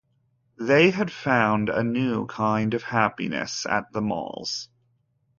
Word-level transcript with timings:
They 0.57 0.89
had 0.89 1.11
found 1.11 1.69
a 1.69 1.83
new 1.83 2.25
kind 2.25 2.73
of 2.73 2.81
happiness 2.81 3.67
at 3.67 3.93
the 3.93 4.01
malls. 4.01 4.67